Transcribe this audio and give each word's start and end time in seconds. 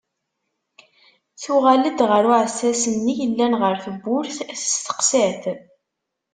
Tuɣal-d 1.41 1.99
ɣer 2.09 2.23
uɛessas-nni 2.29 3.13
yellan 3.19 3.53
ɣer 3.61 3.75
tewwurt, 3.83 4.31
testeqsa-t. 4.59 5.43